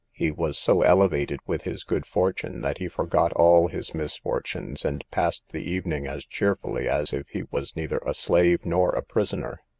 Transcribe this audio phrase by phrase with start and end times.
[0.13, 5.03] He was so elevated with his good fortune, that he forgot all his misfortunes, and
[5.11, 9.59] passed the evening as cheerfully as if he was neither a slave nor a prisoner.